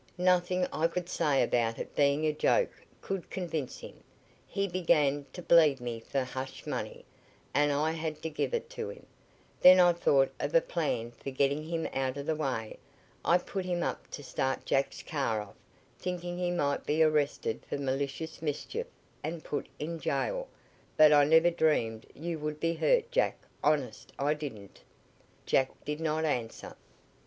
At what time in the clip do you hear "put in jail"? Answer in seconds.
19.43-20.47